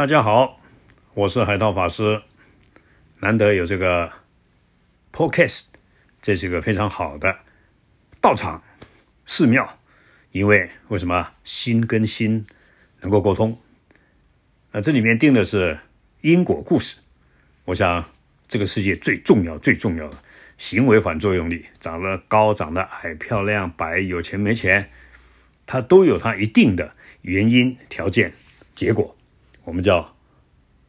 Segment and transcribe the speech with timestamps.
[0.00, 0.58] 大家好，
[1.12, 2.22] 我是海涛法师。
[3.18, 4.10] 难得有这个
[5.12, 5.64] podcast，
[6.22, 7.40] 这是一个非常好的
[8.18, 8.62] 道场
[9.26, 9.78] 寺庙，
[10.32, 12.46] 因为为什么心跟心
[13.02, 13.60] 能够沟通？
[14.72, 15.78] 那这里面定的是
[16.22, 16.96] 因果故事。
[17.66, 18.02] 我想
[18.48, 20.16] 这个世界最重要、最重要的
[20.56, 24.90] 行为反作用力，长得高、长得矮、漂亮、白、有钱没钱，
[25.66, 28.32] 它都有它一定的原因、条件、
[28.74, 29.14] 结果。
[29.70, 30.16] 我们叫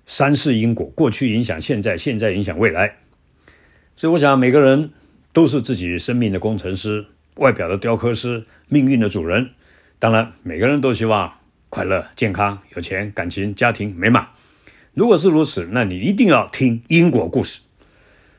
[0.08, 2.98] 三世因果，过去影响现在，现在影响未来。
[3.96, 4.90] 所以，我想每个人
[5.32, 7.06] 都是自己生命的工程师，
[7.36, 9.52] 外表的雕刻师，命运的主人。
[10.00, 11.32] 当然，每个人都希望
[11.70, 14.30] 快乐、健康、有钱、感情、家庭美满。
[14.96, 17.62] 如果是如此，那你一定要听因果故事。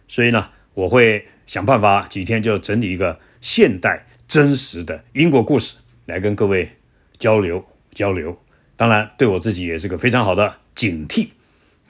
[0.09, 6.69] 所以呢，我会想办法几天就整理一个现代真实的因果故事，来跟各位
[7.17, 7.65] 交流
[7.95, 8.37] 交流。
[8.77, 11.29] 当然，对我自己也是个非常好的警惕。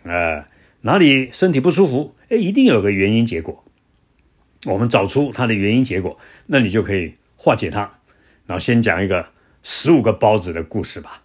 [0.03, 0.45] 呃，
[0.83, 2.15] 哪里身体不舒服？
[2.29, 3.65] 哎，一定有个原因结果。
[4.67, 7.81] 我们找出它的原因结果，那你就可以化解它。
[8.47, 9.29] 然后先讲一个
[9.63, 11.23] 十五个包子的故事吧。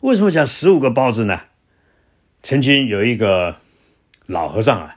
[0.00, 1.40] 为什么讲十五个包子呢？
[2.42, 3.56] 曾经有一个
[4.26, 4.96] 老和尚啊，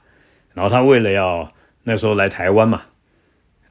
[0.54, 2.82] 然后他为了要那时候来台湾嘛，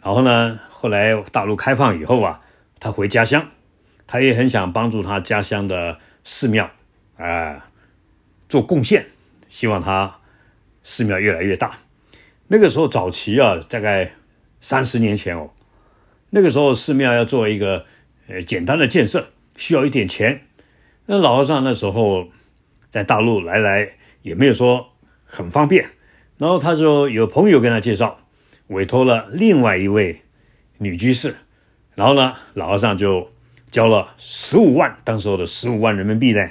[0.03, 2.41] 然后呢，后来大陆开放以后啊，
[2.79, 3.49] 他回家乡，
[4.05, 5.97] 他也很想帮助他家乡的。
[6.23, 6.71] 寺庙
[7.17, 7.69] 啊，
[8.47, 9.07] 做贡献，
[9.49, 10.19] 希望他
[10.83, 11.77] 寺庙越来越大。
[12.47, 14.13] 那个时候早期啊，大概
[14.61, 15.51] 三十年前哦，
[16.29, 17.85] 那个时候寺庙要做一个
[18.27, 20.45] 呃简单的建设，需要一点钱。
[21.07, 22.29] 那老和尚那时候
[22.89, 24.93] 在大陆来来也没有说
[25.25, 25.89] 很方便，
[26.37, 28.19] 然后他就有朋友跟他介绍，
[28.67, 30.21] 委托了另外一位
[30.77, 31.35] 女居士，
[31.95, 33.32] 然后呢，老和尚就。
[33.73, 36.47] 交了十五万，当时候的十五万人民币呢，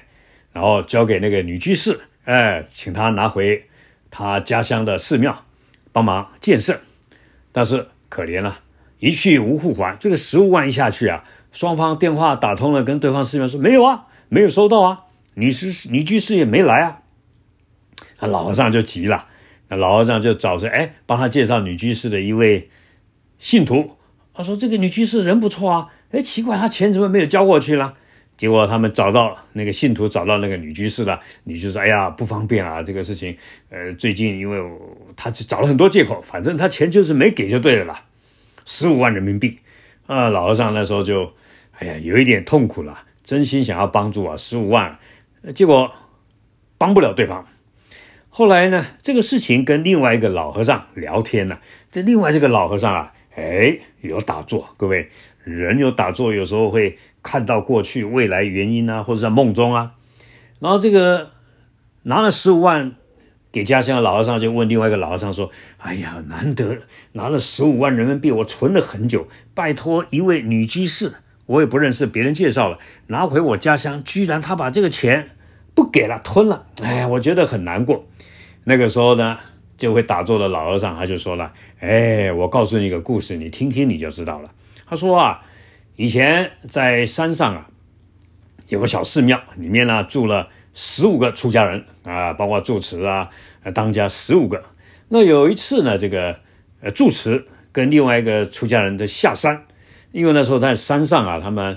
[0.53, 3.67] 然后交给那个女居士，哎，请她拿回
[4.11, 5.45] 她家乡的寺庙
[5.93, 6.81] 帮忙建设。
[7.53, 8.59] 但是可怜了，
[8.99, 9.97] 一去无复还。
[10.01, 11.23] 这个十五万一下去啊，
[11.53, 15.05] 双方电话打通了，跟对方寺庙说没有啊，没有收到啊，
[15.35, 17.03] 女士女居士也没来啊。
[18.19, 19.27] 那老和尚就急了，
[19.69, 22.69] 那老和尚就找着哎，帮他介绍女居士的一位
[23.39, 23.97] 信徒，
[24.35, 25.89] 他说这个女居士人不错啊。
[26.13, 27.95] 哎，奇怪，他钱怎么没有交过去了？
[28.37, 31.21] 结果他们找到那个信徒，找到那个女居士了。
[31.45, 33.37] 女居士哎呀，不方便啊，这个事情，
[33.71, 34.59] 呃，最近因为
[35.17, 38.05] 他找了很多借口，反正他钱就是没给就对了啦，
[38.65, 39.59] 十五万人民币
[40.07, 40.29] 啊。
[40.29, 41.33] 老和尚那时候就，
[41.79, 44.99] 哎呀，有一点痛苦了，真心想要帮助啊，十五万，
[45.55, 45.93] 结果
[46.77, 47.47] 帮不了对方。
[48.29, 51.59] 后来呢，这个事情跟另外一个老和尚聊天呢，
[51.91, 55.09] 这另外这个老和尚啊，哎，有打坐，各位。
[55.45, 59.95] 人有打坐，有时候会看到过去、未来原因啊，或者在梦中啊。
[60.61, 61.33] 然后这个
[62.03, 62.93] 拿了十五万
[63.51, 66.79] 给家乡的老和尚，就问另外一个老和尚说：“哎呀，难得
[67.15, 71.15] 拿了十五万人民币，我存了很久，拜托一位女居士，
[71.47, 72.79] 我也不认识，别人介绍了，
[73.09, 75.31] 拿回我家乡，居然他把这个钱
[75.75, 76.67] 不给了，吞了。
[76.85, 78.07] 哎，我觉得很难过。
[78.63, 79.41] 那个时候呢，
[79.83, 84.49] 这位打坐的老和尚他就说了：哎，我告诉你一个故事，你听听你就知道了。”
[84.87, 85.43] 他说啊，
[85.97, 87.69] 以前在山上啊，
[88.69, 93.29] 有个小寺庙，里面呢住了十五个出家人啊，包括住持啊，
[93.75, 94.63] 当家十五个。
[95.09, 96.39] 那有一次呢，这个
[96.81, 99.65] 呃住持跟另外一个出家人在下山，
[100.13, 101.77] 因为那时候在山上啊，他们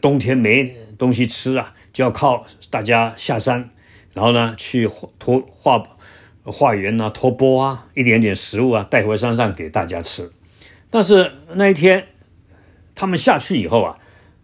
[0.00, 3.70] 冬天没东西吃啊，就要靠大家下山，
[4.12, 4.88] 然后呢去
[5.18, 5.82] 托化
[6.44, 10.30] 化缘啊，托钵啊，一点点食物啊带回山上给大家吃。
[10.90, 12.06] 但是那一天。
[12.94, 13.96] 他们下去以后啊，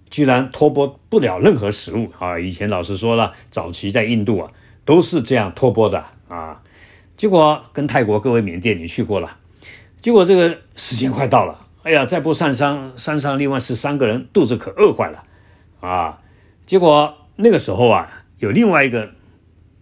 [0.09, 2.39] 居然托钵不了任何食物啊！
[2.39, 4.51] 以前老师说了，早期在印度啊
[4.87, 6.63] 都是这样托钵的啊。
[7.15, 9.37] 结果跟泰国各位缅甸你去过了，
[10.01, 15.23] 结果这个时间快到了，哎呀，再不上山，山上另外十三个人肚子可饿坏了
[15.81, 16.21] 啊！
[16.65, 19.11] 结果那个时候啊，有另外一个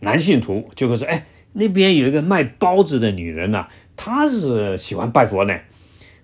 [0.01, 1.25] 男信徒就会说：“哎，
[1.59, 3.67] 那边有一个卖包子的女人呐，
[3.97, 5.59] 她是喜欢拜佛呢。”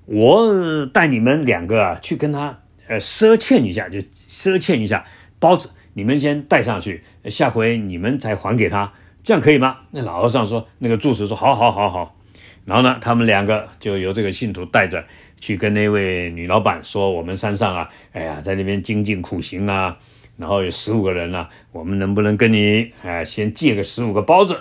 [0.04, 2.58] 我带你们两个啊去跟她
[2.88, 5.06] 呃赊欠一下，就赊欠一下
[5.38, 8.92] 包子，你们先带上去，下回你们再还给他，
[9.22, 9.78] 这样可以吗？
[9.92, 12.16] 那老和尚说，那个住持说，好好好好。
[12.64, 15.04] 然后呢，他们两个就由这个信徒带着
[15.40, 19.96] 去跟那位女老板说，我们山上啊，哎呀，在那边精进苦行啊，
[20.36, 24.58] 然后有十五个人呢，我们能不能跟你啊先借个十五个包子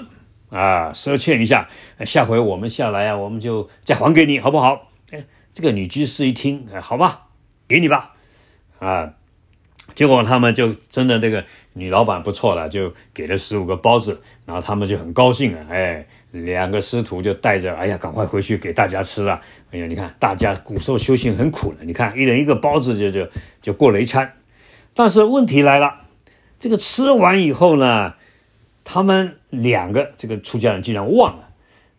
[0.51, 1.68] 啊赊欠一下，
[2.06, 4.89] 下回我们下来啊，我们就再还给你，好不好？
[5.12, 7.30] 哎，这个女居士一听，哎，好吧，
[7.68, 8.12] 给你吧，
[8.80, 9.13] 啊，
[9.95, 11.44] 结果他们就真的这个
[11.74, 19.42] 女老板不错了，就给了十五个包子，然后他们就很高兴啊，哎，两个师徒就带着，哎呀，赶快回去给大家吃了。
[19.71, 23.30] 哎呀，你看大家古时候修行很苦的，你看一人一个包子就就
[23.62, 24.33] 就过了一餐。
[24.94, 26.01] 但是问题来了，
[26.59, 28.15] 这个吃完以后呢，
[28.91, 31.49] 他们两个这个出家人竟然忘了，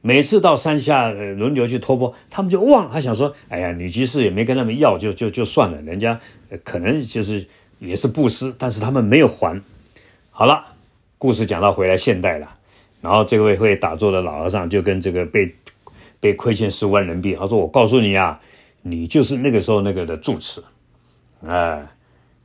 [0.03, 6.21] 每次到山下轮流去托钵，他们就忘了，他想说，哎呀，女居士也没跟他们要，就就就算了，人家
[6.65, 7.47] 可能就是。
[7.79, 9.61] 也是布施，但是他们没有还。
[10.31, 10.67] 好了，
[11.19, 12.49] 故事讲到回来现代了，
[13.01, 15.53] 然后这位会打坐的老和尚就跟这个被
[16.21, 18.41] 被亏欠十万人民币，他说：“我告诉你啊，
[18.83, 20.63] 你就是那个时候那个的住持，
[21.45, 21.85] 哎，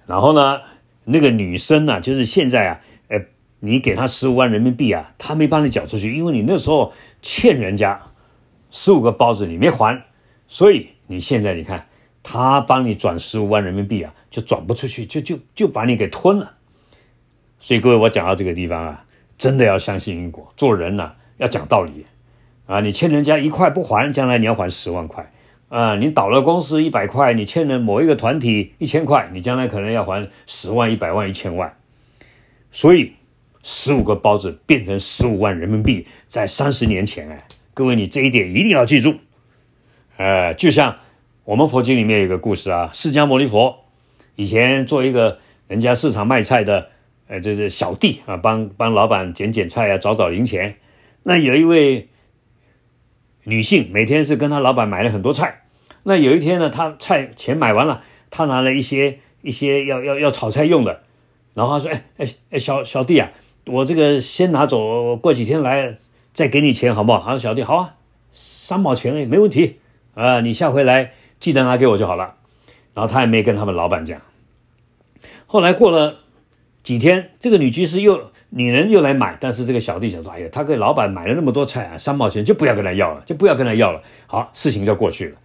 [0.07, 0.59] 然后呢，
[1.03, 3.23] 那个女生呢，就是现在啊，哎，
[3.59, 8.01] 你给他十五万人民币啊，他没帮你缴出去，因为你那时候欠人家
[8.71, 10.03] 十五个包子，你没还，
[10.47, 11.87] 所以你现在你看。”
[12.29, 16.55] 他帮你转十五万人民币啊，就转不出去，就就就把你给吞了。
[17.57, 19.05] 所以各位，我讲到这个地方啊，
[19.37, 22.05] 真的要相信因果，做人呢要讲道理
[22.65, 22.81] 啊。
[22.81, 25.31] 你欠人家一块不还，将来你要还十万块
[25.69, 25.95] 啊。
[25.95, 31.77] 你倒了公司一百块，你欠了某一个团体一千块，你将来可能要还十万、一百万、一千万。
[32.73, 33.13] 所以
[33.67, 39.15] 十五个包子变成十五万人民币，在三十年前哎，各位你这一点一定要记住，
[40.15, 40.99] 呃，就像。
[41.43, 43.85] 我们佛经里面有个故事啊，释迦牟尼佛
[44.35, 46.89] 以前做一个人家市场卖菜的，
[47.27, 50.75] 呃，这是小弟啊，帮帮老板捡捡菜啊，找找零钱。
[51.23, 52.09] 那有一位
[53.45, 55.61] 女性，每天是跟他老板买了很多菜。
[56.03, 61.03] 那有一天呢，他菜钱买完了，他拿了一些一些要要要炒菜用的，
[61.53, 63.31] 然后他说：“哎哎哎，小小弟啊，
[63.67, 65.97] 我这个先拿走，过几天来
[66.33, 67.95] 再给你钱，好不好？”他说：“小弟，好啊，
[68.33, 69.79] 三毛钱哎，没问题
[70.13, 72.37] 啊，你下回来。”记得拿给我就好了，
[72.95, 74.19] 然后他也没跟他们老板讲。
[75.45, 76.17] 后来过了
[76.81, 85.37] 几天，这个女居士又女人又来买，但是这个小弟想说：“哎呀，他给老板买了那么多菜啊，三毛钱就不要跟他要了，就不要跟他要了。”好，事情就过去了。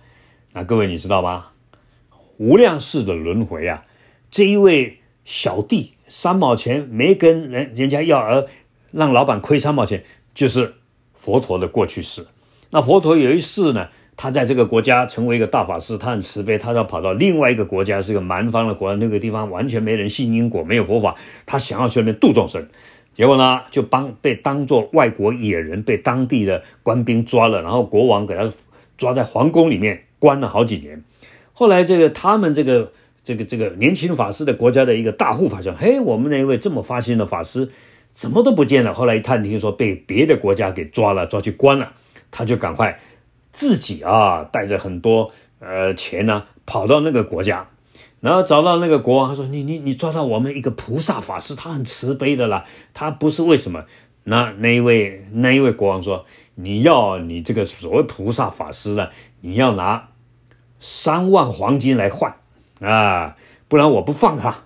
[0.54, 1.48] 那各位你知道吗？
[2.38, 3.84] 无量世的轮回啊，
[4.30, 4.96] 这一位
[5.26, 8.46] 小弟三毛钱没跟人人家要，而
[8.90, 10.04] 让老板亏三毛钱，
[10.34, 10.74] 就是
[11.14, 12.26] 佛陀的过去式。
[12.68, 13.88] 那佛陀有一世呢？
[14.14, 21.16] 他在这个国家成为一个大法师，他很慈悲，他要跑到另外一个国家，是个蛮方的国，那个地方完全没人信因果，没有佛法，
[21.46, 22.68] 他想要去那边度众生，
[23.14, 28.52] 结果呢，就帮被当做外国野人，被当地的官兵抓了，然后国王给他
[28.98, 31.02] 抓在皇宫里面关了好几年。
[31.54, 32.92] 后来这个他们这个
[33.24, 37.70] 这个这个年轻法师的国家的一个大护法说：“嘿，我们那位这么发心的法师
[38.12, 41.92] 怎么都不见了？”后来一探听说被别的国家给抓了，抓去关了，
[42.30, 43.00] 他就赶快。
[43.52, 47.68] 自己啊，带着很多呃钱呢，跑到那个国家，
[48.20, 52.64] 然后找到那个国王，他说：“你你你抓到我们一个菩萨法师，他很慈悲的啦，
[52.94, 53.84] 他不是为什么？”
[54.24, 56.24] 那那一位那一位国王说
[56.56, 59.08] ：“你要你这个所谓菩萨法师呢，
[59.42, 60.08] 你要拿
[60.80, 62.34] 三万黄金来换
[62.82, 63.36] 啊，
[63.68, 64.64] 不然我不放他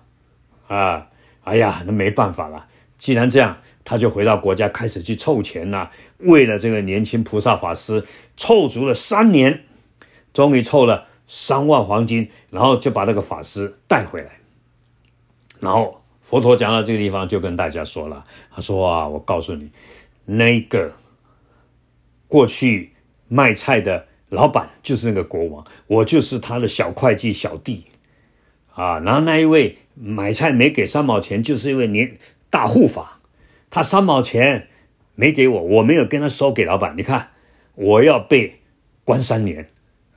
[0.67, 1.07] 啊！”
[1.45, 2.65] 哎呀，那没办法了，
[2.97, 3.57] 既然这样。
[3.89, 5.89] 他就回到国家，开始去凑钱呐。
[6.17, 8.05] 为了这个年轻菩萨法师，
[8.35, 9.63] 凑足了三年，
[10.33, 14.41] 终于凑了三万黄金，然后就把这个法师带回来。
[15.61, 19.71] 然后佛陀讲到这个地方，就跟大家说了：“他说啊，我告诉你，
[20.25, 20.91] 那个
[22.27, 22.91] 过去
[23.29, 27.85] 卖菜的老板就是那个国王，我就是他的小会计小弟
[28.77, 28.99] 啊。
[28.99, 32.17] 然后那一位买菜没给三毛钱，就是一位年
[32.49, 33.19] 大护法。”
[33.69, 34.69] 他三毛钱
[35.15, 36.95] 没给我，我没有跟他收给老板。
[36.95, 37.31] 你看，
[37.75, 38.61] 我要被
[39.03, 39.67] 关三年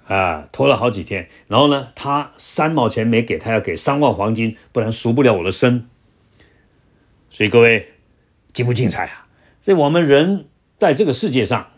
[0.06, 1.28] 啊，拖了好几天。
[1.48, 5.88] 然后呢，他三毛钱没给他，要给三万黄金，不然赎不了我的身。
[7.28, 7.88] 所以各位，
[8.52, 9.26] 精不精彩啊？
[9.60, 10.46] 所以我们人
[10.78, 11.70] 在这个世界上，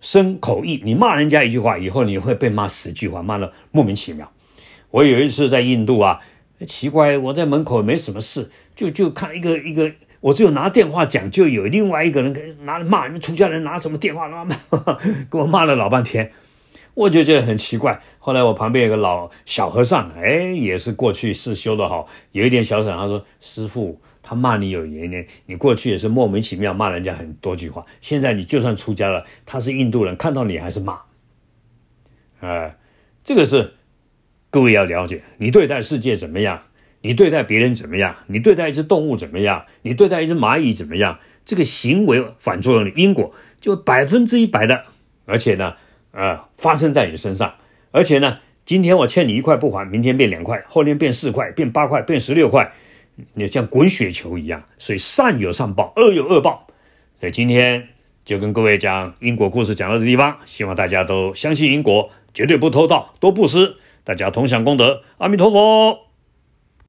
[0.00, 4.32] 生口意，你骂人家一句话，以后你会被骂十句话，骂的莫名其妙。
[4.92, 6.20] 我有一次在印度啊，
[6.66, 9.92] 奇怪，我在门口没什么事，就就看一个一个。
[10.20, 12.32] 我只有拿电话讲，就有另外一个人
[12.64, 14.44] 拿骂你们出家人拿什么电话， 骂
[15.28, 16.30] 给我骂了老半天，
[16.94, 18.00] 我就觉得很奇怪。
[18.20, 31.00] 后来我旁边有个老小和尚，哎，也是过去是修的好，有一点小想，他说：“师傅，他骂你有原因，你过去也是莫名其妙骂人家很多句话，现在你就算出家了，他是印度人，看到你还是骂。”
[32.38, 32.76] 哎，
[33.24, 33.74] 这个是
[34.52, 36.60] 各位要了解，你对待世界怎么样？
[37.00, 38.14] 你对待别人怎么样？
[38.26, 39.64] 你对待一只动物怎么样？
[39.80, 41.18] 你对待一只蚂蚁怎么样？
[41.46, 44.84] 这个行为反作用的因果就百分之一百的，
[45.24, 45.72] 而且呢，
[46.10, 47.54] 呃，发生在你身上，
[47.92, 52.70] 而且呢，今天我欠你一块不还，明天变两块，后天变四块，变八块，变十六块，
[53.32, 54.62] 你像滚雪球一样。
[54.78, 56.66] 所以善有善报，恶有恶报。
[57.18, 57.88] 所以今天
[58.22, 65.02] 就跟各位讲因果故事，讲到这地方，希望大家都相信因果，绝对不偷盗，多布施，大家同享功德。
[65.18, 66.11] 阿弥陀佛。